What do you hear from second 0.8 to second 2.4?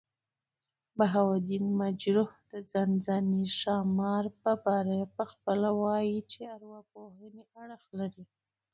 بهاوالدین مجروح